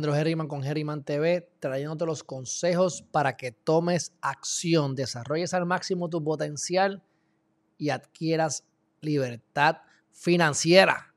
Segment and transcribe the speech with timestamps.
[0.00, 6.08] Alejandro Herriman con Herriman TV, trayéndote los consejos para que tomes acción, desarrolles al máximo
[6.08, 7.02] tu potencial
[7.76, 8.64] y adquieras
[9.02, 9.76] libertad
[10.10, 11.14] financiera.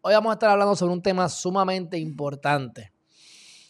[0.00, 2.90] Hoy vamos a estar hablando sobre un tema sumamente importante.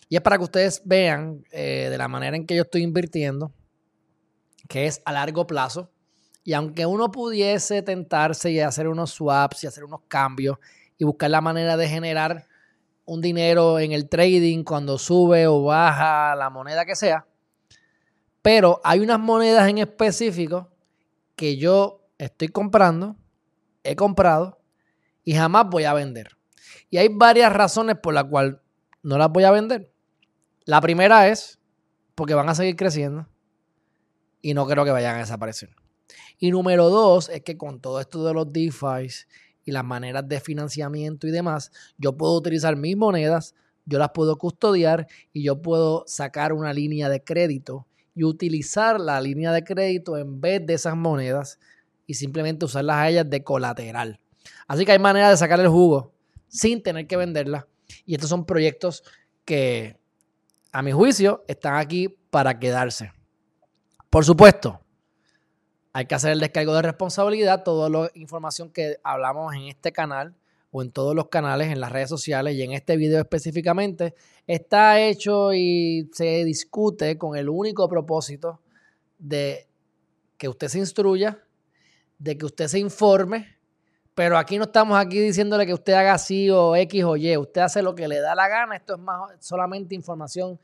[0.09, 3.53] Y es para que ustedes vean eh, de la manera en que yo estoy invirtiendo,
[4.69, 5.91] que es a largo plazo.
[6.45, 10.59] Y aunque uno pudiese tentarse y hacer unos swaps y hacer unos cambios
[10.99, 12.47] y buscar la manera de generar
[13.05, 17.27] un dinero en el trading cuando sube o baja la moneda que sea.
[18.43, 20.71] Pero hay unas monedas en específico
[21.37, 23.17] que yo estoy comprando,
[23.85, 24.61] he comprado
[25.25, 26.37] y jamás voy a vender.
[26.91, 28.57] Y hay varias razones por las cuales
[29.03, 29.93] no las voy a vender.
[30.65, 31.59] La primera es
[32.15, 33.29] porque van a seguir creciendo
[34.41, 35.71] y no creo que vayan a desaparecer.
[36.39, 39.09] Y número dos es que con todo esto de los DeFi
[39.65, 44.37] y las maneras de financiamiento y demás, yo puedo utilizar mis monedas, yo las puedo
[44.37, 50.17] custodiar y yo puedo sacar una línea de crédito y utilizar la línea de crédito
[50.17, 51.59] en vez de esas monedas
[52.07, 54.21] y simplemente usarlas a ellas de colateral.
[54.67, 56.13] Así que hay maneras de sacar el jugo
[56.49, 57.67] sin tener que venderla.
[58.05, 59.03] Y estos son proyectos
[59.45, 59.99] que,
[60.73, 63.13] a mi juicio, están aquí para quedarse.
[64.11, 64.82] Por supuesto,
[65.93, 67.63] hay que hacer el descargo de responsabilidad.
[67.65, 70.35] Toda la información que hablamos en este canal
[70.71, 74.15] o en todos los canales, en las redes sociales y en este video específicamente,
[74.47, 78.61] está hecho y se discute con el único propósito
[79.19, 79.69] de
[80.39, 81.45] que usted se instruya,
[82.19, 83.59] de que usted se informe,
[84.15, 87.61] pero aquí no estamos aquí diciéndole que usted haga así o X o Y, usted
[87.61, 90.59] hace lo que le da la gana, esto es más solamente información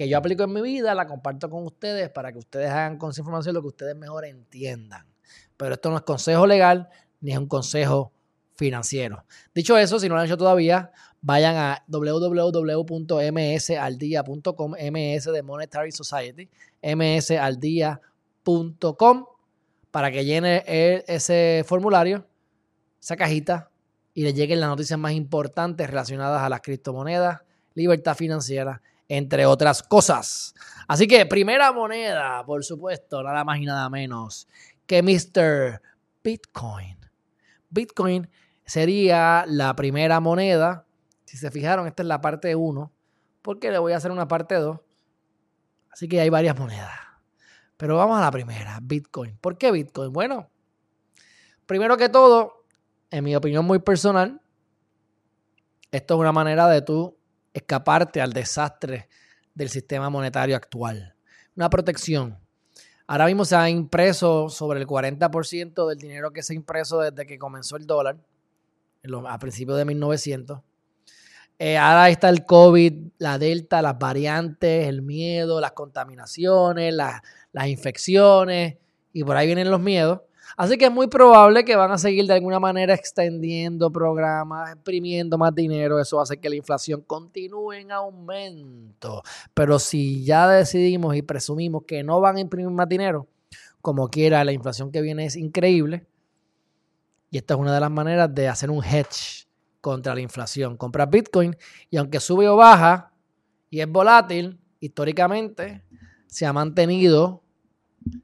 [0.00, 3.10] que yo aplico en mi vida, la comparto con ustedes para que ustedes hagan con
[3.10, 5.06] esa información lo que ustedes mejor entiendan.
[5.58, 6.88] Pero esto no es consejo legal
[7.20, 8.10] ni es un consejo
[8.54, 9.26] financiero.
[9.54, 10.90] Dicho eso, si no lo han hecho todavía,
[11.20, 16.48] vayan a www.msaldia.com, MS de Monetary Society,
[16.82, 19.26] msaldia.com,
[19.90, 20.64] para que llene
[21.08, 22.26] ese formulario,
[22.98, 23.70] esa cajita,
[24.14, 27.42] y le lleguen las noticias más importantes relacionadas a las criptomonedas,
[27.74, 30.54] libertad financiera entre otras cosas.
[30.86, 34.46] Así que primera moneda, por supuesto, nada más y nada menos
[34.86, 35.82] que Mr.
[36.22, 36.96] Bitcoin.
[37.68, 38.30] Bitcoin
[38.64, 40.86] sería la primera moneda.
[41.24, 42.92] Si se fijaron, esta es la parte 1,
[43.42, 44.78] porque le voy a hacer una parte 2.
[45.90, 46.90] Así que hay varias monedas.
[47.76, 49.36] Pero vamos a la primera, Bitcoin.
[49.38, 50.12] ¿Por qué Bitcoin?
[50.12, 50.50] Bueno,
[51.66, 52.64] primero que todo,
[53.10, 54.40] en mi opinión muy personal,
[55.90, 57.19] esto es una manera de tú
[57.52, 59.08] escaparte al desastre
[59.54, 61.14] del sistema monetario actual.
[61.56, 62.38] Una protección.
[63.06, 67.26] Ahora mismo se ha impreso sobre el 40% del dinero que se ha impreso desde
[67.26, 68.16] que comenzó el dólar,
[69.26, 70.60] a principios de 1900.
[71.58, 78.76] Eh, ahora está el COVID, la delta, las variantes, el miedo, las contaminaciones, las infecciones,
[79.12, 80.20] y por ahí vienen los miedos.
[80.60, 85.38] Así que es muy probable que van a seguir de alguna manera extendiendo programas, imprimiendo
[85.38, 85.98] más dinero.
[85.98, 89.22] Eso hace que la inflación continúe en aumento.
[89.54, 93.26] Pero si ya decidimos y presumimos que no van a imprimir más dinero,
[93.80, 96.06] como quiera, la inflación que viene es increíble.
[97.30, 99.48] Y esta es una de las maneras de hacer un hedge
[99.80, 100.76] contra la inflación.
[100.76, 101.56] Comprar Bitcoin
[101.88, 103.14] y aunque sube o baja
[103.70, 105.82] y es volátil, históricamente
[106.26, 107.42] se ha mantenido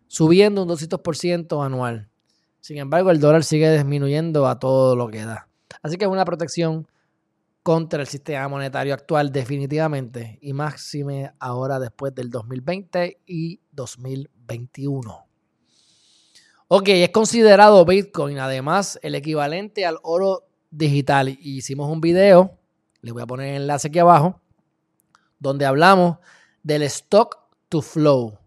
[0.07, 2.11] subiendo un 200% anual.
[2.67, 5.47] Sin embargo, el dólar sigue disminuyendo a todo lo que da.
[5.83, 6.89] Así que es una protección
[7.63, 15.29] contra el sistema monetario actual definitivamente y máxime ahora después del 2020 y 2021.
[16.67, 21.29] Ok, es considerado Bitcoin además el equivalente al oro digital.
[21.29, 22.59] hicimos un video,
[23.01, 24.41] le voy a poner el enlace aquí abajo,
[25.39, 26.19] donde hablamos
[26.65, 27.39] del stock
[27.69, 28.41] to flow,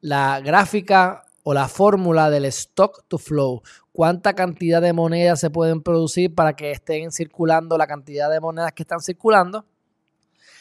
[0.00, 3.62] la gráfica o la fórmula del stock to flow.
[3.92, 8.72] ¿Cuánta cantidad de monedas se pueden producir para que estén circulando la cantidad de monedas
[8.72, 9.64] que están circulando?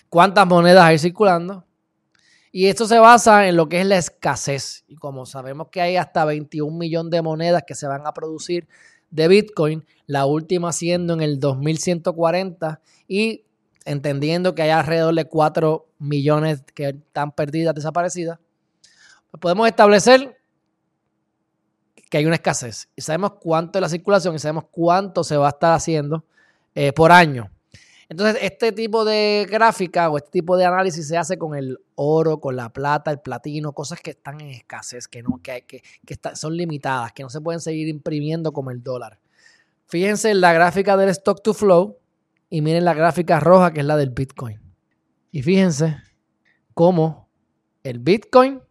[0.10, 1.66] ¿Cuántas monedas hay circulando?
[2.52, 4.84] Y esto se basa en lo que es la escasez.
[4.88, 8.68] Y como sabemos que hay hasta 21 millones de monedas que se van a producir
[9.10, 13.44] de Bitcoin, la última siendo en el 2140 y
[13.86, 18.38] entendiendo que hay alrededor de 4 millones que están perdidas, desaparecidas,
[19.32, 20.35] pues podemos establecer
[22.10, 25.48] que hay una escasez y sabemos cuánto es la circulación y sabemos cuánto se va
[25.48, 26.24] a estar haciendo
[26.74, 27.50] eh, por año.
[28.08, 32.40] Entonces, este tipo de gráfica o este tipo de análisis se hace con el oro,
[32.40, 36.20] con la plata, el platino, cosas que están en escasez, que, no, que, que, que
[36.36, 39.20] son limitadas, que no se pueden seguir imprimiendo como el dólar.
[39.88, 41.98] Fíjense en la gráfica del stock to flow
[42.50, 44.60] y miren la gráfica roja que es la del Bitcoin.
[45.32, 45.98] Y fíjense
[46.76, 47.28] cómo
[47.84, 48.62] el Bitcoin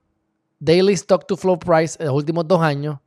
[0.59, 2.99] Daily Stock to Flow Price en los últimos dos años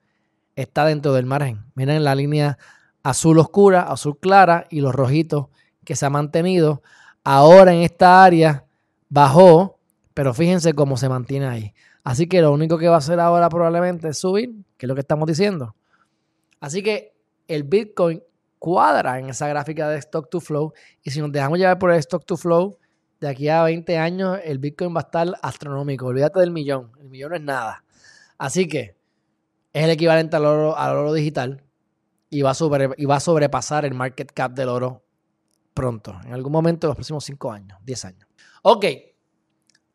[0.58, 1.64] está dentro del margen.
[1.76, 2.58] Miren la línea
[3.04, 5.48] azul oscura, azul clara y los rojitos
[5.86, 6.82] que se ha mantenido.
[7.24, 8.66] Ahora en esta área
[9.08, 9.80] bajó,
[10.14, 11.74] pero fíjense cómo se mantiene ahí.
[12.04, 14.96] Así que lo único que va a hacer ahora probablemente es subir, que es lo
[14.96, 15.76] que estamos diciendo.
[16.60, 17.14] Así que
[17.48, 18.24] el Bitcoin
[18.58, 22.00] cuadra en esa gráfica de stock to flow y si nos dejamos llevar por el
[22.00, 22.78] stock to flow,
[23.20, 26.08] de aquí a 20 años el Bitcoin va a estar astronómico.
[26.08, 26.92] Olvídate del millón.
[27.00, 27.84] El millón no es nada.
[28.38, 28.97] Así que
[29.78, 31.64] es el equivalente al oro, al oro digital
[32.30, 32.56] y va, a
[32.98, 35.04] y va a sobrepasar el market cap del oro
[35.76, 38.28] pronto, en algún momento de los próximos 5 años, 10 años.
[38.64, 38.86] Ok,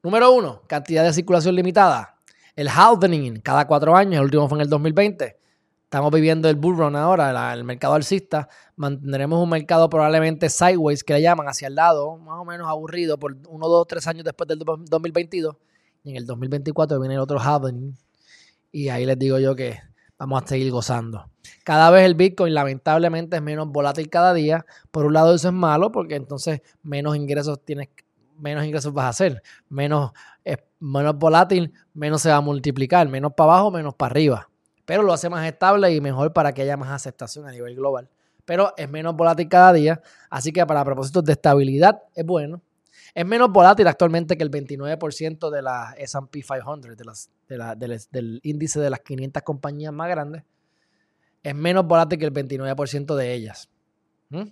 [0.04, 2.20] número uno, cantidad de circulación limitada.
[2.54, 5.36] El halvening cada 4 años, el último fue en el 2020.
[5.82, 8.48] Estamos viviendo el bull run ahora, el mercado alcista.
[8.76, 13.18] Mantendremos un mercado probablemente sideways, que le llaman, hacia el lado, más o menos aburrido,
[13.18, 15.56] por uno, dos, tres años después del 2022.
[16.04, 17.94] Y en el 2024 viene el otro halvening.
[18.72, 19.78] Y ahí les digo yo que
[20.18, 21.30] vamos a seguir gozando.
[21.62, 24.66] Cada vez el Bitcoin lamentablemente es menos volátil cada día.
[24.90, 27.90] Por un lado eso es malo porque entonces menos ingresos tienes,
[28.38, 29.42] menos ingresos vas a hacer.
[29.68, 30.10] Menos,
[30.80, 33.08] menos volátil, menos se va a multiplicar.
[33.08, 34.48] Menos para abajo, menos para arriba
[34.84, 38.08] pero lo hace más estable y mejor para que haya más aceptación a nivel global.
[38.44, 42.60] Pero es menos volátil cada día, así que para propósitos de estabilidad es bueno.
[43.14, 47.04] Es menos volátil actualmente que el 29% de la SP 500, de
[47.58, 50.44] las, del, índice de las 500 compañías más grandes.
[51.42, 53.68] Es menos volátil que el 29% de ellas.
[54.30, 54.44] ¿Mm?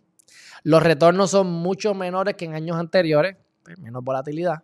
[0.64, 4.62] Los retornos son mucho menores que en años anteriores, pues, menos volatilidad.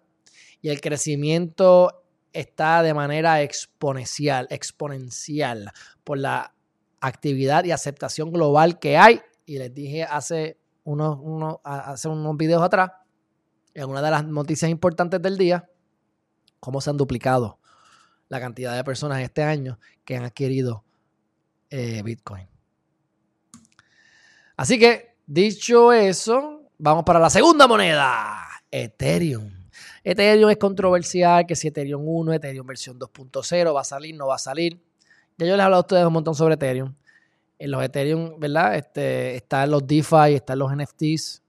[0.61, 5.71] Y el crecimiento está de manera exponencial, exponencial
[6.05, 6.55] por la
[7.01, 9.23] actividad y aceptación global que hay.
[9.47, 12.91] Y les dije hace unos, hace unos videos atrás,
[13.77, 15.69] en una de las noticias importantes del día,
[16.61, 17.59] cómo se han duplicado
[18.29, 20.83] la cantidad de personas este año que han adquirido
[21.69, 22.49] eh, Bitcoin.
[24.57, 28.39] Así que, dicho eso, vamos para la segunda moneda,
[28.71, 29.53] Ethereum.
[30.03, 34.37] Ethereum es controversial, que si Ethereum 1, Ethereum versión 2.0 va a salir, no va
[34.37, 34.81] a salir.
[35.37, 36.95] Ya yo les he hablado a ustedes un montón sobre Ethereum.
[37.59, 38.77] En los Ethereum, ¿verdad?
[38.77, 41.43] Este, están los DeFi, están los NFTs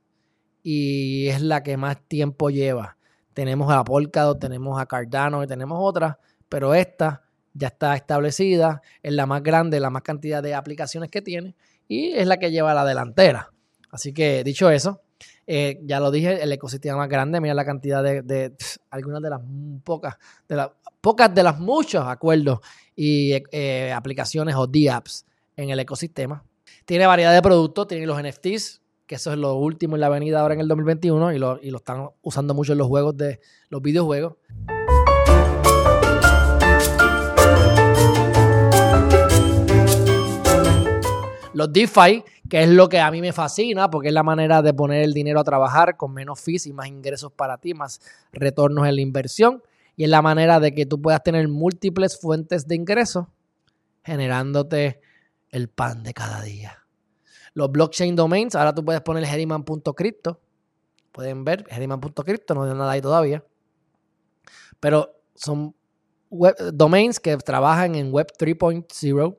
[0.70, 2.98] y es la que más tiempo lleva.
[3.34, 6.18] Tenemos a Polkadot, tenemos a Cardano y tenemos otras,
[6.50, 7.24] pero esta
[7.54, 11.56] ya está establecida, es la más grande, la más cantidad de aplicaciones que tiene
[11.88, 13.54] y es la que lleva la delantera.
[13.92, 15.00] Así que dicho eso,
[15.46, 18.54] eh, ya lo dije, el ecosistema más grande, mira la cantidad de,
[18.90, 19.42] algunas de las
[19.86, 20.18] pocas,
[20.50, 22.60] de las pocas de las muchos acuerdos
[22.94, 25.26] y eh, aplicaciones o DApps
[25.56, 26.44] en el ecosistema.
[26.84, 30.42] Tiene variedad de productos, tiene los NFTs, que eso es lo último en la avenida
[30.42, 33.40] ahora en el 2021 y lo, y lo están usando mucho en los juegos de
[33.70, 34.36] los videojuegos.
[41.54, 44.74] Los DeFi, que es lo que a mí me fascina, porque es la manera de
[44.74, 48.00] poner el dinero a trabajar con menos fees y más ingresos para ti, más
[48.32, 49.64] retornos en la inversión.
[49.96, 53.26] Y es la manera de que tú puedas tener múltiples fuentes de ingresos
[54.04, 55.00] generándote
[55.50, 56.87] el pan de cada día.
[57.58, 60.40] Los blockchain domains, ahora tú puedes poner herriman.crypto.
[61.12, 63.44] Pueden ver, herriman.crypto, no hay nada ahí todavía.
[64.80, 65.76] Pero son
[66.72, 69.38] domains que trabajan en Web 3.0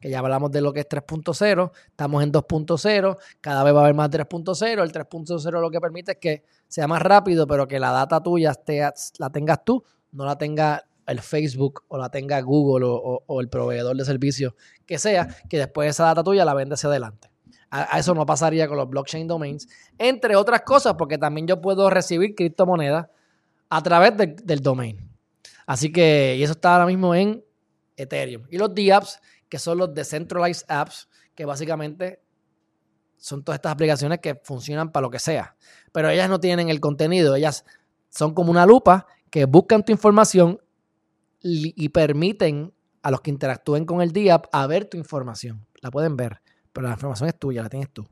[0.00, 3.82] que ya hablamos de lo que es 3.0, estamos en 2.0, cada vez va a
[3.82, 7.78] haber más 3.0, el 3.0 lo que permite es que sea más rápido, pero que
[7.78, 8.52] la data tuya
[9.18, 13.96] la tengas tú, no la tenga el Facebook o la tenga Google o, el proveedor
[13.96, 17.29] de servicio que sea, que después esa data tuya la vende hacia adelante.
[17.70, 21.88] A, eso no pasaría con los blockchain domains, entre otras cosas, porque también yo puedo
[21.88, 23.06] recibir criptomonedas
[23.68, 25.08] a través del domain.
[25.66, 27.44] Así que, y eso está ahora mismo en
[27.96, 28.44] Ethereum.
[28.50, 32.20] Y los DApps, que son los Decentralized Apps, que básicamente
[33.16, 35.56] son todas estas aplicaciones que funcionan para lo que sea.
[35.92, 37.64] Pero ellas no tienen el contenido, ellas
[38.08, 40.60] son como una lupa que buscan tu información
[41.42, 45.66] y, permiten a los que interactúen con el DApp a ver tu información.
[45.80, 48.06] La pueden ver, pero la información es tuya, la tienes tú.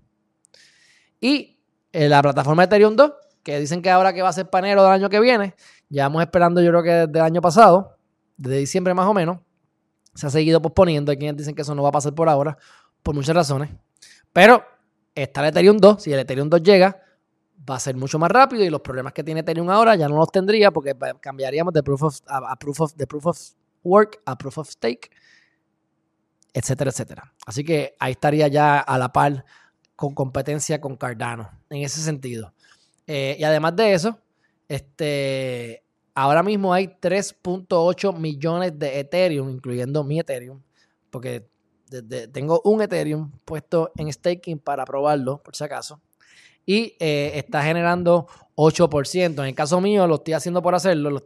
[1.21, 1.61] Y
[1.93, 3.13] eh, la plataforma Ethereum 2,
[3.43, 5.55] que dicen que ahora que va a ser panero del año que viene,
[5.89, 7.97] llevamos esperando yo creo que desde el año pasado,
[8.37, 9.39] desde diciembre más o menos,
[10.15, 11.11] se ha seguido posponiendo.
[11.11, 12.59] Hay quienes dicen que eso no va a pasar por ahora,
[13.03, 13.71] por muchas razones.
[14.33, 14.65] Pero
[15.15, 16.03] está el Ethereum 2.
[16.03, 17.01] Si el Ethereum 2 llega,
[17.69, 20.17] va a ser mucho más rápido y los problemas que tiene Ethereum ahora ya no
[20.17, 22.21] los tendría porque cambiaríamos de proof of,
[22.59, 23.39] proof of, de proof of
[23.83, 25.11] work a proof of stake,
[26.59, 27.35] etcétera, etcétera.
[27.47, 29.45] Así que ahí estaría ya a la par
[29.95, 32.53] con competencia con Cardano en ese sentido.
[33.07, 34.19] Eh, y además de eso,
[34.69, 35.83] Este,
[36.15, 40.61] ahora mismo hay 3.8 millones de Ethereum, incluyendo mi Ethereum,
[41.11, 41.49] porque
[42.33, 46.03] tengo un Ethereum puesto en staking para probarlo, por si acaso.
[46.67, 49.39] Y eh, está generando 8%.
[49.41, 51.25] En el caso mío, lo estoy haciendo por hacerlo, lo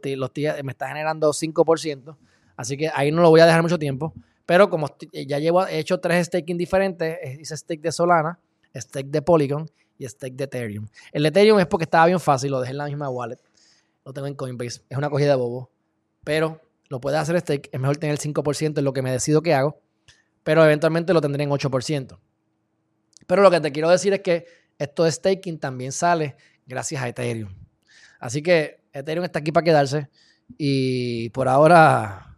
[0.63, 2.15] me está generando 5%.
[2.55, 4.13] Así que ahí no lo voy a dejar mucho tiempo.
[4.45, 8.39] Pero como ya llevo, he hecho tres staking diferentes, hice stake de Solana,
[8.75, 10.87] stake de Polygon y stake de Ethereum.
[11.11, 13.39] El Ethereum es porque estaba bien fácil, lo dejé en la misma wallet.
[14.05, 14.81] Lo tengo en Coinbase.
[14.89, 15.71] Es una cogida de bobo.
[16.23, 16.59] Pero
[16.89, 17.69] lo puedes hacer stake.
[17.71, 19.79] Es mejor tener el 5% en lo que me decido que hago.
[20.43, 22.19] Pero eventualmente lo tendré en 8%.
[23.25, 24.45] Pero lo que te quiero decir es que
[24.77, 26.35] esto de staking también sale
[26.65, 27.53] gracias a Ethereum.
[28.19, 30.09] Así que Ethereum está aquí para quedarse.
[30.57, 32.32] Y por ahora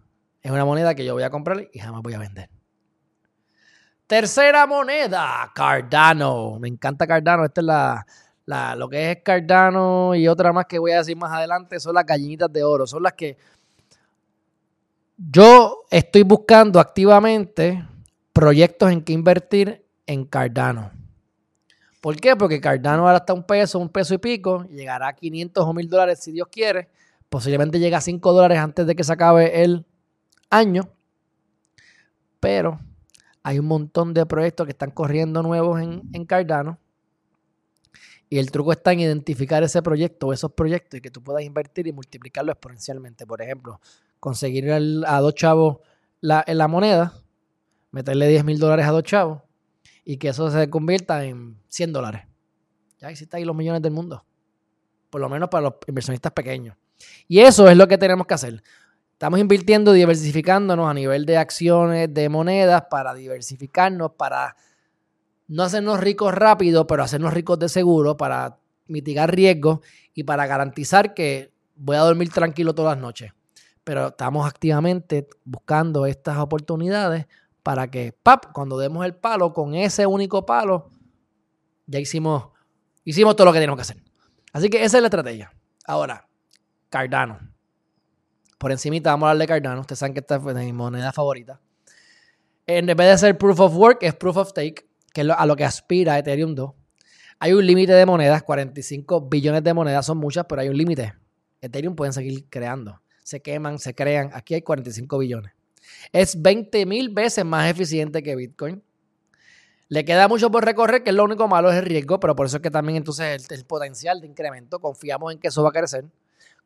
[0.45, 2.51] es una moneda que yo voy a comprar y jamás voy a vender.
[4.05, 6.59] Tercera moneda, Cardano.
[6.59, 7.43] Me encanta Cardano.
[7.45, 8.05] Esta es la,
[8.45, 11.95] la, lo que es Cardano y otra más que voy a decir más adelante son
[11.95, 12.85] las gallinitas de oro.
[12.85, 13.39] Son las que
[15.17, 17.83] yo estoy buscando activamente
[18.31, 20.91] proyectos en que invertir en Cardano.
[22.01, 22.35] ¿Por qué?
[22.35, 25.89] Porque Cardano ahora está un peso, un peso y pico, llegará a 500 o 1000
[25.89, 26.87] dólares si Dios quiere.
[27.29, 29.87] Posiblemente llegue a 5 dólares antes de que se acabe el
[30.49, 30.89] año.
[32.39, 32.79] Pero
[33.43, 36.79] hay un montón de proyectos que están corriendo nuevos en, Cardano.
[38.29, 41.43] Y el truco está en identificar ese proyecto o esos proyectos y que tú puedas
[41.43, 43.27] invertir y multiplicarlo exponencialmente.
[43.27, 43.79] Por ejemplo,
[44.19, 45.77] conseguir a dos chavos
[46.21, 47.13] la, en la moneda,
[47.91, 49.41] meterle 10 mil dólares a dos chavos
[50.03, 52.23] y que eso se convierta en 100 dólares.
[52.99, 54.25] Ya existen los millones del mundo.
[55.09, 56.77] Por lo menos para los inversionistas pequeños.
[57.27, 58.63] Y eso es lo que tenemos que hacer.
[59.15, 64.57] Estamos invirtiendo, diversificándonos a nivel de acciones, de monedas, para diversificarnos, para
[65.47, 68.57] no hacernos ricos rápido, pero hacernos ricos de seguro, para
[68.87, 69.79] mitigar riesgos
[70.13, 73.31] y para garantizar que voy a dormir tranquilo todas las noches.
[73.85, 77.25] Pero estamos activamente buscando estas oportunidades
[77.63, 78.13] para que,
[78.51, 80.89] cuando demos el palo con ese único palo,
[81.87, 82.49] ya hicimos,
[83.05, 84.03] hicimos todo lo que tenemos que hacer.
[84.51, 85.53] Así que esa es la estrategia.
[85.85, 86.27] Ahora,
[86.89, 87.54] Cardano
[88.65, 89.81] por encimita vamos a hablar de Cardano.
[89.81, 91.61] Ustedes saben que esta es mi moneda favorita.
[92.65, 95.55] En vez de ser proof of work, es proof of stake, que es a lo
[95.55, 96.71] que aspira Ethereum 2.
[97.37, 101.13] Hay un límite de monedas, 45 billones de monedas son muchas, pero hay un límite.
[101.61, 102.99] Ethereum pueden seguir creando.
[103.23, 104.31] Se queman, se crean.
[104.33, 105.51] Aquí hay 45 billones.
[106.11, 108.81] Es 20 mil veces más eficiente que Bitcoin.
[109.89, 112.47] Le queda mucho por recorrer, que es lo único malo es el riesgo, pero por
[112.47, 115.71] eso es que también entonces el potencial de incremento, confiamos en que eso va a
[115.71, 116.05] crecer,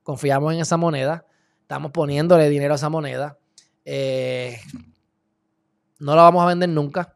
[0.01, 1.25] confiamos en esa moneda.
[1.69, 3.37] Estamos poniéndole dinero a esa moneda.
[3.85, 4.57] Eh,
[5.99, 7.15] no la vamos a vender nunca.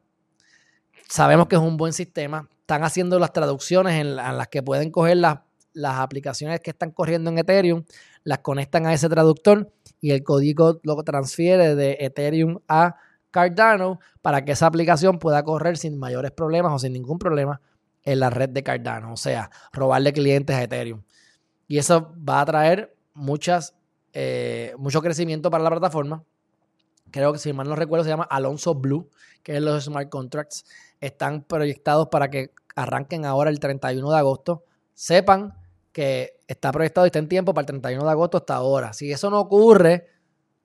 [1.10, 2.48] Sabemos que es un buen sistema.
[2.60, 5.39] Están haciendo las traducciones en, las que pueden coger las,
[5.74, 7.83] las aplicaciones que están corriendo en Ethereum,
[8.24, 12.98] las conectan a ese traductor y el código lo transfiere de Ethereum a
[13.31, 17.60] Cardano para que esa aplicación pueda correr sin mayores problemas o sin ningún problema
[18.03, 19.13] en la red de Cardano.
[19.13, 21.01] O sea, robarle clientes a Ethereum.
[21.67, 23.74] Y eso va a traer muchas
[24.13, 26.24] eh, mucho crecimiento para la plataforma.
[27.12, 29.10] Creo que si mal no recuerdo se llama Alonso Blue,
[29.43, 30.65] que es los smart contracts.
[31.00, 34.63] Están proyectados para que arranquen ahora el 31 de agosto.
[34.93, 35.55] Sepan
[35.91, 38.93] que está proyectado y está en tiempo para el 31 de agosto hasta ahora.
[38.93, 40.08] Si eso no ocurre,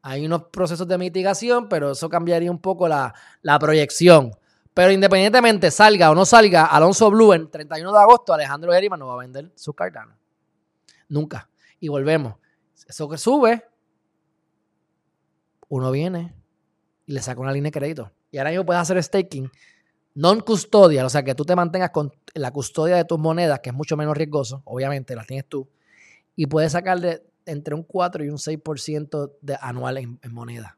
[0.03, 4.31] hay unos procesos de mitigación, pero eso cambiaría un poco la, la proyección.
[4.73, 9.09] Pero independientemente salga o no salga Alonso Blue en 31 de agosto, Alejandro Geriman no
[9.09, 10.15] va a vender su Cardano.
[11.09, 11.49] Nunca.
[11.81, 12.35] Y volvemos.
[12.87, 13.65] Eso que sube,
[15.69, 16.35] uno viene
[17.07, 18.13] y le saca una línea de crédito.
[18.31, 19.51] Y ahora mismo puedes hacer staking
[20.15, 23.75] non-custodial, o sea, que tú te mantengas con la custodia de tus monedas, que es
[23.75, 25.69] mucho menos riesgoso, obviamente las tienes tú,
[26.35, 30.77] y puedes sacarle entre un 4 y un 6% de anual en, moneda.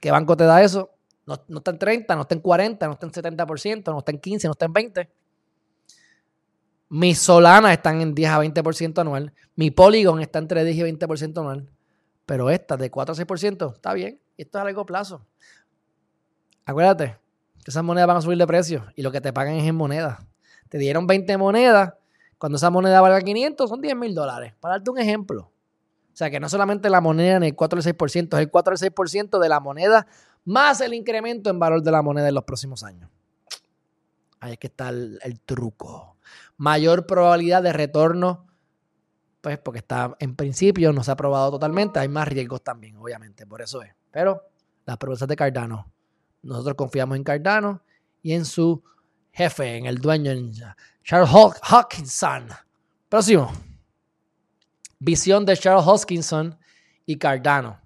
[0.00, 0.90] ¿Qué banco te da eso?
[1.26, 4.12] No, no, está en 30, no está en 40, no está en 70%, no está
[4.12, 5.10] en 15, no está en 20.
[6.90, 9.32] Mis Solana están en 10 a 20% anual.
[9.56, 11.70] Mi Polygon está entre 10 y 20% anual.
[12.24, 14.20] Pero esta de 4 a 6% está bien.
[14.38, 15.26] Esto es a largo plazo.
[16.64, 17.18] Acuérdate
[17.64, 19.74] que esas monedas van a subir de precio y lo que te pagan es en
[19.74, 20.26] moneda.
[20.68, 21.94] Te dieron 20 monedas.
[22.38, 24.54] Cuando esa moneda valga 500 son 10 mil dólares.
[24.60, 25.50] Para darte un ejemplo.
[26.12, 28.72] O sea que no solamente la moneda en el 4 al 6%, es el 4
[28.72, 30.06] al 6% de la moneda
[30.44, 33.10] más el incremento en valor de la moneda en los próximos años.
[34.40, 36.17] Ahí es que está el truco
[36.56, 38.46] mayor probabilidad de retorno,
[39.40, 43.46] pues porque está en principio, no se ha probado totalmente, hay más riesgos también, obviamente,
[43.46, 43.94] por eso es.
[44.10, 44.42] Pero
[44.84, 45.90] las promesas de Cardano,
[46.42, 47.82] nosotros confiamos en Cardano
[48.22, 48.82] y en su
[49.32, 50.52] jefe, en el dueño, en
[51.04, 51.30] Charles
[51.62, 52.48] Hawkinson.
[53.08, 53.52] Próximo.
[54.98, 56.58] Visión de Charles Hoskinson
[57.06, 57.80] y Cardano.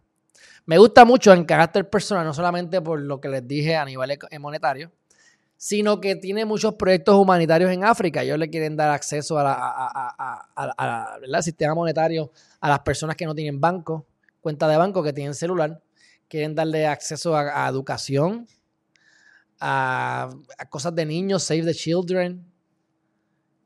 [0.65, 4.19] Me gusta mucho en carácter personal, no solamente por lo que les dije a nivel
[4.41, 4.91] monetario,
[5.63, 8.25] sino que tiene muchos proyectos humanitarios en África.
[8.25, 9.47] Ellos le quieren dar acceso al
[11.45, 14.05] sistema monetario a las personas que no tienen banco,
[14.41, 15.81] cuenta de banco, que tienen celular.
[16.27, 18.49] Quieren darle acceso a, educación,
[19.61, 20.31] a,
[20.69, 22.45] cosas de niños, Save the Children,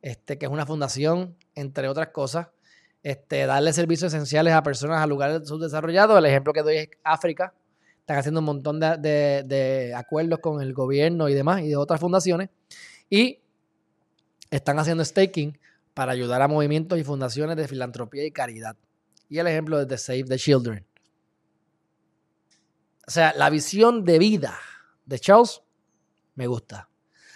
[0.02, 2.48] este, que es una fundación, entre otras cosas.
[3.02, 6.18] Este, darle servicios esenciales a personas a lugares subdesarrollados.
[6.18, 7.54] El ejemplo que doy es África
[8.06, 12.50] están haciendo un montón de, acuerdos con el gobierno y demás y de otras fundaciones.
[13.10, 13.40] Y
[14.48, 15.58] están haciendo staking
[15.92, 18.76] para ayudar a movimientos y fundaciones de filantropía y caridad.
[19.28, 20.86] Y el ejemplo es de Save the Children.
[23.08, 24.56] O sea, la visión de vida
[25.04, 25.62] de Charles
[26.36, 26.88] me gusta.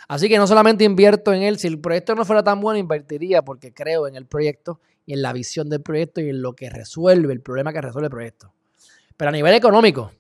[0.06, 3.42] Así que no solamente invierto en él, si el proyecto no fuera tan bueno, invertiría
[3.42, 6.70] porque creo en el proyecto y en la visión del proyecto y en lo que
[6.70, 8.52] resuelve, el problema que resuelve el proyecto.
[9.16, 10.12] Pero a nivel económico,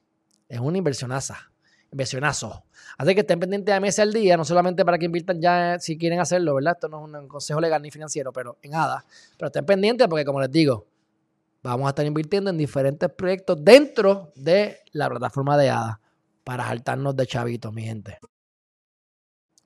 [0.50, 1.52] es una inversionaza,
[1.92, 2.64] inversionazo.
[2.98, 5.96] Así que estén pendientes de meses al día, no solamente para que inviertan ya si
[5.96, 6.74] quieren hacerlo, ¿verdad?
[6.74, 9.04] Esto no es un consejo legal ni financiero, pero en nada.
[9.38, 10.88] Pero estén pendientes porque, como les digo,
[11.62, 16.00] vamos a estar invirtiendo en diferentes proyectos dentro de la plataforma de ADA
[16.42, 18.18] para saltarnos de chavitos, mi gente.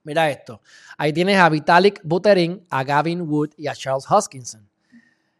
[0.02, 0.60] Mira esto.
[0.98, 4.68] Ahí tienes a Vitalik Buterin, a Gavin Wood y a Charles Hoskinson.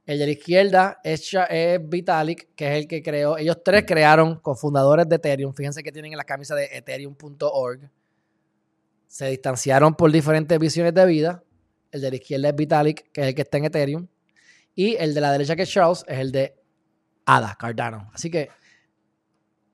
[0.06, 1.34] El de la izquierda es,
[1.82, 3.38] Vitalik, que es el que creó.
[3.38, 5.54] Ellos tres crearon cofundadores de Ethereum.
[5.54, 7.90] Fíjense que tienen en la camisa de ethereum.org.
[9.06, 11.42] Se distanciaron por diferentes visiones de vida.
[11.90, 14.06] El de la izquierda es Vitalik, que es el que está en Ethereum.
[14.74, 16.54] Y el de la derecha, que es Charles, es el de
[17.24, 18.10] ADA, Cardano.
[18.12, 18.50] Así que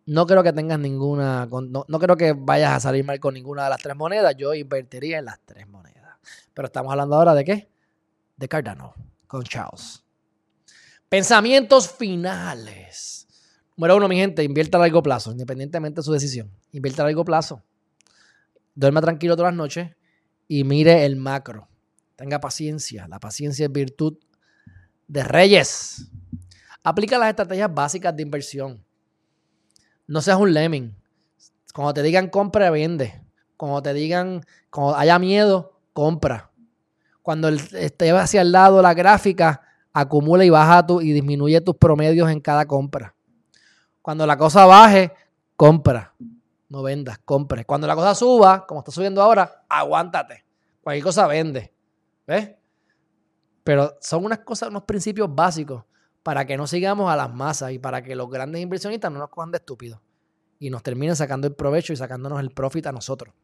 [0.06, 1.46] no creo que tengas ninguna.
[1.46, 4.36] No, no creo que vayas a salir mal con ninguna de las tres monedas.
[4.36, 6.18] Yo invertiría en las tres monedas.
[6.54, 7.70] Pero estamos hablando ahora de qué?
[8.36, 8.94] De Cardano,
[9.26, 10.04] con Charles.
[11.10, 13.26] Pensamientos finales.
[13.76, 16.52] Número uno, mi gente, invierta a largo plazo, independientemente de su decisión.
[16.70, 17.64] Invierta a largo plazo.
[18.76, 19.90] Duerma tranquilo todas las noches
[20.46, 21.66] y mire el macro.
[22.14, 23.08] Tenga paciencia.
[23.08, 24.18] La paciencia es virtud
[25.08, 26.08] de reyes.
[26.84, 28.84] Aplica las estrategias básicas de inversión.
[30.06, 30.94] No seas un lemming.
[31.74, 33.20] Cuando te digan compra, vende.
[33.56, 36.52] Cuando te digan, cuando haya miedo, compra.
[37.20, 42.30] Cuando esté hacia el lado la gráfica, acumula y baja tu, y disminuye tus promedios
[42.30, 43.14] en cada compra.
[44.02, 45.12] Cuando la cosa baje,
[45.56, 46.14] compra.
[46.68, 47.64] No vendas, compre.
[47.64, 50.44] Cuando la cosa suba, como está subiendo ahora, aguántate.
[50.82, 51.72] Cualquier cosa vende.
[52.26, 52.52] ¿Ves?
[53.64, 55.84] Pero son unas cosas, unos principios básicos
[56.22, 59.30] para que no sigamos a las masas y para que los grandes inversionistas no nos
[59.30, 60.00] cojan de estúpidos
[60.58, 63.34] y nos terminen sacando el provecho y sacándonos el profit a nosotros.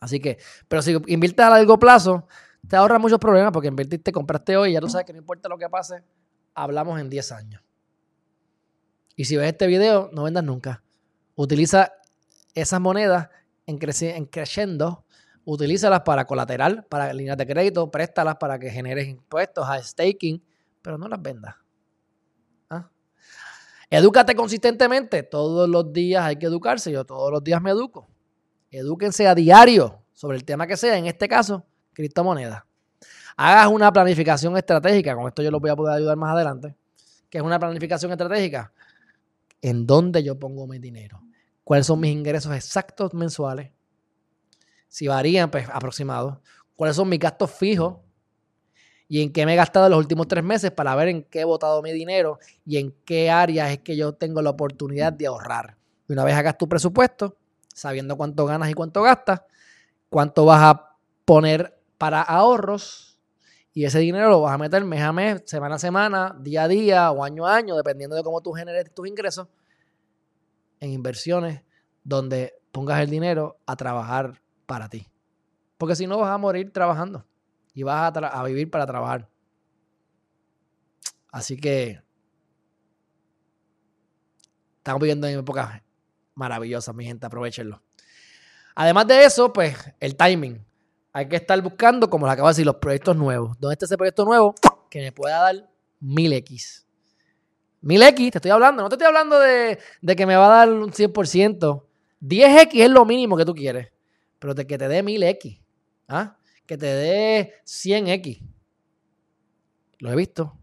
[0.00, 0.38] Así que,
[0.68, 2.26] pero si inviertes a largo plazo,
[2.68, 5.48] te ahorra muchos problemas porque invertiste, compraste hoy y ya tú sabes que no importa
[5.48, 6.02] lo que pase,
[6.54, 7.62] hablamos en 10 años.
[9.16, 10.82] Y si ves este video, no vendas nunca.
[11.36, 11.92] Utiliza
[12.54, 13.28] esas monedas
[13.66, 15.04] en, en creciendo,
[15.44, 20.42] utilízalas para colateral, para líneas de crédito, préstalas para que generes impuestos, a staking,
[20.82, 21.54] pero no las vendas.
[22.70, 22.90] ¿Ah?
[23.90, 25.22] Edúcate consistentemente.
[25.22, 26.90] Todos los días hay que educarse.
[26.90, 28.08] Yo todos los días me educo.
[28.70, 30.96] Edúquense a diario sobre el tema que sea.
[30.96, 32.62] En este caso, criptomonedas.
[33.36, 36.74] Hagas una planificación estratégica, con esto yo los voy a poder ayudar más adelante,
[37.30, 38.72] que es una planificación estratégica.
[39.62, 41.22] ¿En dónde yo pongo mi dinero?
[41.64, 43.70] ¿Cuáles son mis ingresos exactos mensuales?
[44.88, 46.38] Si varían, pues aproximados.
[46.76, 47.96] ¿Cuáles son mis gastos fijos?
[49.08, 51.44] y en qué me he gastado los últimos tres meses para ver en qué he
[51.44, 55.76] botado mi dinero y en qué áreas es que yo tengo la oportunidad de ahorrar.
[56.08, 57.36] Y una vez hagas tu presupuesto,
[57.72, 59.42] sabiendo cuánto ganas y cuánto gastas,
[60.08, 63.18] cuánto vas a poner para ahorros
[63.72, 66.68] y ese dinero lo vas a meter mes a mes, semana a semana, día a
[66.68, 69.48] día o año a año, dependiendo de cómo tú generes tus ingresos,
[70.80, 71.62] en inversiones
[72.02, 75.10] donde pongas el dinero a trabajar para ti.
[75.78, 77.24] Porque si no vas a morir trabajando
[77.72, 79.30] y vas a, vivir para trabajar.
[81.32, 82.02] Así que
[84.76, 85.82] estamos viviendo en época
[86.34, 87.82] maravillosa, mi gente, aprovechenlo.
[88.74, 90.66] Además de eso, pues el timing
[91.16, 93.56] hay que estar buscando, como le acabo de decir, los proyectos nuevos.
[93.60, 94.52] ¿Dónde está ese proyecto nuevo?
[94.90, 95.70] Que me pueda dar
[96.02, 96.84] 1000X.
[97.84, 98.82] 1000X, te estoy hablando.
[98.82, 99.78] No te estoy hablando de,
[100.16, 101.84] que me va a dar un 100%.
[102.20, 103.92] 10X es lo mínimo que tú quieres.
[104.40, 105.60] Pero de que te dé 1000X.
[106.08, 106.36] ¿ah?
[106.66, 108.42] Que te dé 100X.
[110.00, 110.58] Lo he visto.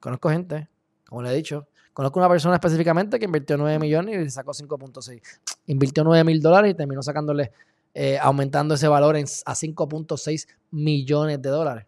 [0.00, 0.68] Conozco gente,
[1.08, 1.68] como le he dicho.
[1.92, 5.22] Conozco una persona específicamente que invirtió 9 millones y sacó 5.6.
[5.66, 7.52] Invirtió 9 mil dólares y terminó sacándole
[7.94, 11.86] eh, aumentando ese valor a 5.6 millones de dólares.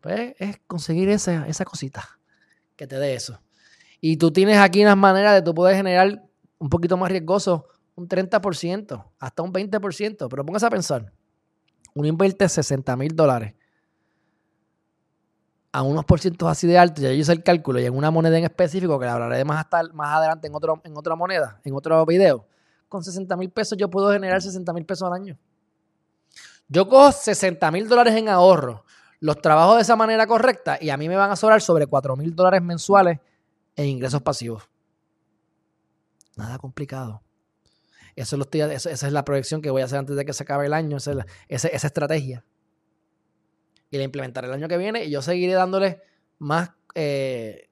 [0.00, 2.18] Pues es conseguir esa, esa cosita
[2.76, 3.40] que te dé eso.
[4.00, 6.24] Y tú tienes aquí unas maneras de tú poder generar
[6.58, 10.28] un poquito más riesgoso, un 30%, hasta un 20%.
[10.28, 11.12] Pero póngase a pensar,
[11.94, 13.54] uno invierte 60 mil dólares
[15.72, 18.10] a unos por cientos así de altos, ya yo hice el cálculo, y en una
[18.10, 21.60] moneda en específico, que le hablaré más, hasta, más adelante en, otro, en otra moneda,
[21.64, 22.46] en otro video,
[22.92, 25.38] con 60 mil pesos yo puedo generar 60 mil pesos al año.
[26.68, 28.84] Yo cojo 60 mil dólares en ahorro,
[29.18, 32.16] los trabajo de esa manera correcta y a mí me van a sobrar sobre 4
[32.16, 33.18] mil dólares mensuales
[33.76, 34.68] en ingresos pasivos.
[36.36, 37.22] Nada complicado.
[38.14, 40.74] Eso, esa es la proyección que voy a hacer antes de que se acabe el
[40.74, 42.44] año, esa, estrategia
[43.90, 46.02] y la implementaré el año que viene y yo seguiré dándole
[46.38, 47.70] más eh,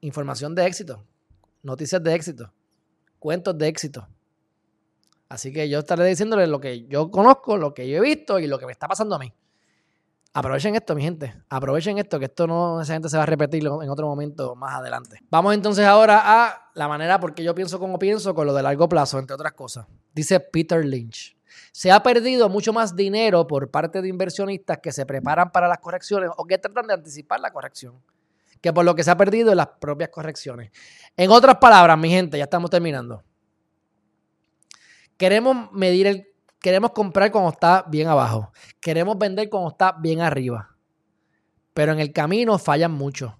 [0.00, 1.06] información de éxito,
[1.62, 2.52] noticias de éxito,
[3.22, 4.08] cuentos de éxito.
[5.28, 8.48] Así que yo estaré diciéndole lo que yo conozco, lo que yo he visto y
[8.48, 9.32] lo que me está pasando a mí.
[10.34, 11.32] Aprovechen esto, mi gente.
[11.48, 15.20] Aprovechen esto, que esto no necesariamente se va a repetir en otro momento más adelante.
[15.30, 18.88] Vamos entonces ahora a la manera porque yo pienso como pienso con lo de largo
[18.88, 19.86] plazo, entre otras cosas.
[20.12, 21.36] Dice Peter Lynch.
[21.70, 25.78] Se ha perdido mucho más dinero por parte de inversionistas que se preparan para las
[25.78, 28.02] correcciones o que tratan de anticipar la corrección,
[28.62, 30.70] que por lo que se ha perdido en las propias correcciones.
[31.16, 33.22] En otras palabras, mi gente, ya estamos terminando.
[35.18, 36.28] Queremos medir el,
[36.60, 40.76] queremos comprar cuando está bien abajo, queremos vender cuando está bien arriba,
[41.74, 43.38] pero en el camino fallan mucho.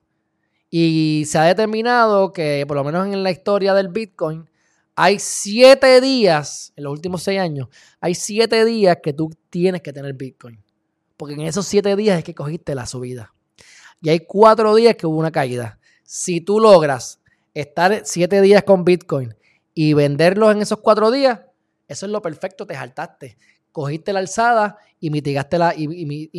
[0.68, 4.48] Y se ha determinado que, por lo menos en la historia del Bitcoin,
[4.94, 7.68] hay siete días, en los últimos seis años,
[8.00, 10.62] hay siete días que tú tienes que tener Bitcoin.
[11.16, 13.34] Porque en esos siete días es que cogiste la subida.
[14.02, 15.78] Y hay cuatro días que hubo una caída.
[16.02, 17.20] Si tú logras
[17.54, 19.34] estar siete días con Bitcoin
[19.74, 21.40] y venderlos en esos cuatro días,
[21.88, 23.38] eso es lo perfecto, te saltaste.
[23.70, 25.86] Cogiste la alzada y mitigaste la, y,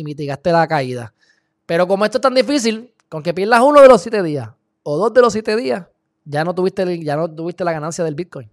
[0.04, 1.14] mitigaste la caída.
[1.66, 4.50] Pero como esto es tan difícil, con que pierdas uno de los siete días
[4.82, 5.86] o dos de los siete días,
[6.24, 8.50] ya no tuviste, ya no tuviste la ganancia del Bitcoin.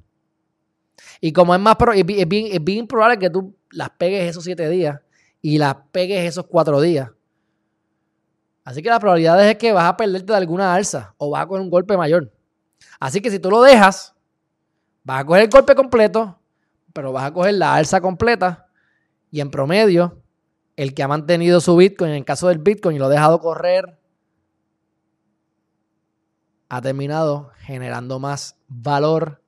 [1.19, 4.69] Y como es más es bien, es bien probable que tú las pegues esos siete
[4.69, 4.99] días
[5.41, 7.09] y las pegues esos cuatro días.
[8.63, 11.47] Así que la probabilidad es que vas a perderte de alguna alza o vas a
[11.47, 12.31] coger un golpe mayor.
[12.99, 14.13] Así que si tú lo dejas,
[15.03, 16.39] vas a coger el golpe completo,
[16.93, 18.67] pero vas a coger la alza completa
[19.31, 20.21] y en promedio,
[20.75, 23.39] el que ha mantenido su Bitcoin, en el caso del Bitcoin, y lo ha dejado
[23.39, 23.97] correr
[26.71, 29.41] ha terminado generando más valor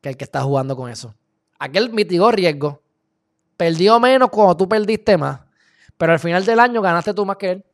[0.00, 1.14] que el que está jugando con eso.
[1.58, 2.80] Aquel mitigó riesgo,
[3.58, 5.40] perdió menos cuando tú perdiste más,
[5.98, 7.64] pero al final del año ganaste tú más que él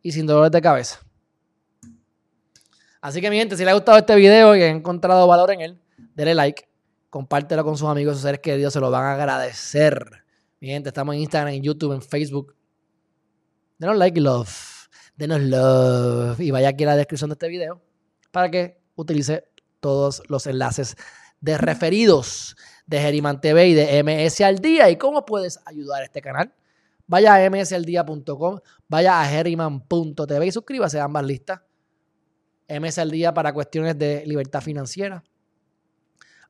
[0.00, 1.00] y sin dolores de cabeza.
[3.02, 5.60] Así que mi gente, si le ha gustado este video y ha encontrado valor en
[5.60, 5.80] él,
[6.14, 6.68] denle like,
[7.10, 10.24] compártelo con sus amigos, sus seres queridos, se lo van a agradecer.
[10.60, 12.56] Mi gente, estamos en Instagram, en YouTube, en Facebook.
[13.78, 14.76] Denos like y love
[15.16, 17.80] denos love y vaya aquí a la descripción de este video
[18.30, 19.44] para que utilice
[19.80, 20.96] todos los enlaces
[21.40, 26.04] de referidos de Geriman TV y de MS al día y cómo puedes ayudar a
[26.04, 26.54] este canal.
[27.06, 31.60] Vaya a msaldía.com, vaya a geriman.tv y suscríbase a ambas listas.
[32.68, 35.22] MS al día para cuestiones de libertad financiera,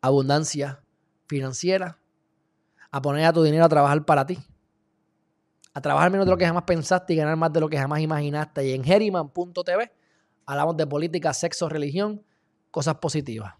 [0.00, 0.82] abundancia
[1.26, 1.98] financiera,
[2.90, 4.38] a poner a tu dinero a trabajar para ti
[5.76, 8.00] a trabajar menos de lo que jamás pensaste y ganar más de lo que jamás
[8.00, 8.66] imaginaste.
[8.66, 9.92] Y en Herriman.tv
[10.46, 12.24] hablamos de política, sexo, religión,
[12.70, 13.52] cosas positivas.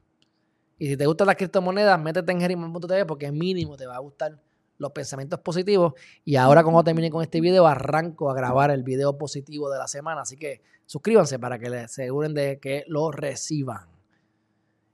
[0.79, 4.41] Y si te gustan las criptomonedas, métete en Herriman.tv porque mínimo te va a gustar
[4.79, 5.95] los pensamientos positivos.
[6.25, 9.89] Y ahora, como termine con este video, arranco a grabar el video positivo de la
[9.89, 10.23] semana.
[10.23, 13.89] Así que suscríbanse para que les aseguren de que lo reciban.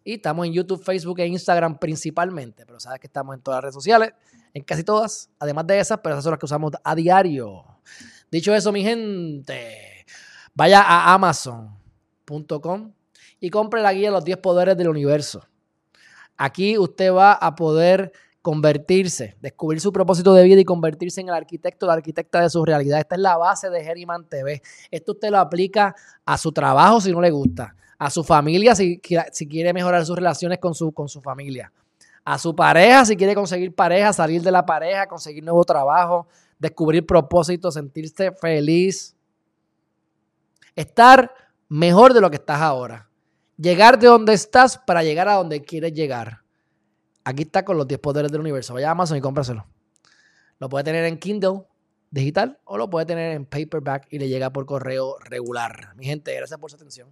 [0.05, 3.63] Y estamos en YouTube, Facebook e Instagram principalmente, pero sabes que estamos en todas las
[3.63, 4.13] redes sociales
[4.55, 7.65] en casi todas, además de esas, pero esas son las que usamos a diario.
[8.31, 10.07] Dicho eso, mi gente,
[10.55, 12.93] vaya a amazon.com
[13.41, 15.47] y compre la guía Los 10 Poderes del Universo.
[16.37, 21.35] Aquí usted va a poder convertirse, descubrir su propósito de vida y convertirse en el
[21.35, 22.99] arquitecto, la arquitecta de su realidad.
[22.99, 24.61] Esta es la base de Geriman TV.
[24.91, 25.95] Esto usted lo aplica
[26.27, 29.01] a su trabajo si no le gusta, a su familia si,
[29.31, 31.73] si quiere mejorar sus relaciones con su, con su familia,
[32.25, 36.27] a su pareja, si quiere conseguir pareja, salir de la pareja, conseguir nuevo trabajo,
[36.59, 39.17] descubrir propósitos, sentirse feliz.
[40.75, 41.33] Estar
[41.69, 43.09] mejor de lo que estás ahora.
[43.57, 46.42] Llegar de donde estás para llegar a donde quieres llegar.
[47.25, 48.75] Aquí está con los 10 poderes del universo.
[48.75, 49.67] Vaya a Amazon y cómpraselo.
[50.59, 51.65] Lo puede tener en Kindle
[52.11, 55.95] digital o lo puede tener en paperback y le llega por correo regular.
[55.97, 57.09] Mi gente, gracias por su atención.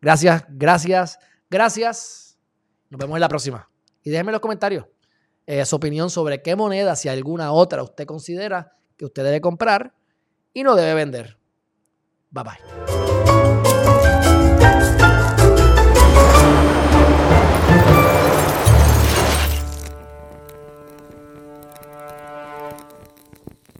[0.00, 1.18] Gracias, gracias,
[1.50, 2.38] gracias.
[2.90, 3.68] Nos vemos en la próxima.
[4.02, 4.86] Y déjenme en los comentarios
[5.46, 9.94] eh, su opinión sobre qué moneda, si alguna otra, usted considera que usted debe comprar
[10.52, 11.38] y no debe vender.
[12.30, 13.15] Bye bye.